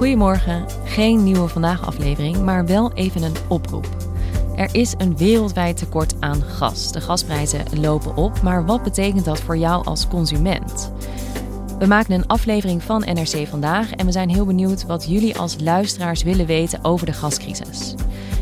Goedemorgen, 0.00 0.64
geen 0.84 1.24
nieuwe 1.24 1.48
vandaag 1.48 1.86
aflevering, 1.86 2.42
maar 2.42 2.66
wel 2.66 2.92
even 2.92 3.22
een 3.22 3.36
oproep. 3.48 3.88
Er 4.56 4.68
is 4.72 4.94
een 4.98 5.16
wereldwijd 5.16 5.76
tekort 5.76 6.14
aan 6.20 6.42
gas. 6.42 6.92
De 6.92 7.00
gasprijzen 7.00 7.80
lopen 7.80 8.16
op, 8.16 8.42
maar 8.42 8.66
wat 8.66 8.82
betekent 8.82 9.24
dat 9.24 9.40
voor 9.40 9.56
jou 9.56 9.84
als 9.84 10.08
consument? 10.08 10.92
We 11.78 11.86
maken 11.86 12.14
een 12.14 12.26
aflevering 12.26 12.82
van 12.82 13.00
NRC 13.00 13.46
vandaag 13.48 13.92
en 13.92 14.06
we 14.06 14.12
zijn 14.12 14.28
heel 14.28 14.46
benieuwd 14.46 14.86
wat 14.86 15.04
jullie 15.08 15.38
als 15.38 15.56
luisteraars 15.60 16.22
willen 16.22 16.46
weten 16.46 16.84
over 16.84 17.06
de 17.06 17.12
gascrisis. 17.12 17.94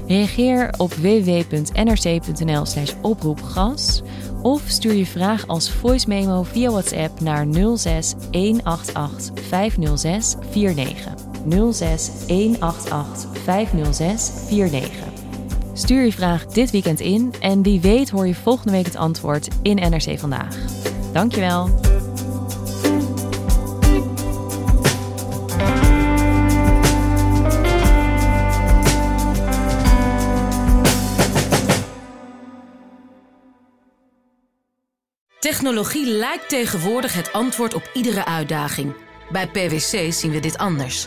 Reageer 0.06 0.74
op 0.76 0.94
www.nrc.nl/slash 0.94 2.94
oproepgas 3.02 4.02
of 4.42 4.62
stuur 4.66 4.94
je 4.94 5.06
vraag 5.06 5.46
als 5.46 5.70
voice 5.70 6.08
memo 6.08 6.42
via 6.42 6.70
WhatsApp 6.70 7.20
naar 7.20 7.46
06 7.76 8.14
188 8.30 9.44
506 9.48 10.34
49. 10.54 11.27
06 11.72 12.10
188 12.26 13.26
506 13.42 14.30
49. 14.50 15.18
Stuur 15.72 16.04
je 16.04 16.12
vraag 16.12 16.46
dit 16.46 16.70
weekend 16.70 17.00
in 17.00 17.34
en 17.40 17.62
wie 17.62 17.80
weet 17.80 18.10
hoor 18.10 18.26
je 18.26 18.34
volgende 18.34 18.72
week 18.72 18.84
het 18.84 18.96
antwoord 18.96 19.48
in 19.62 19.90
NRC 19.90 20.18
Vandaag. 20.18 20.56
Dankjewel. 21.12 21.70
Technologie 35.38 36.06
lijkt 36.06 36.48
tegenwoordig 36.48 37.14
het 37.14 37.32
antwoord 37.32 37.74
op 37.74 37.90
iedere 37.92 38.24
uitdaging. 38.24 38.94
Bij 39.32 39.48
PwC 39.48 40.12
zien 40.12 40.30
we 40.30 40.40
dit 40.40 40.58
anders. 40.58 41.06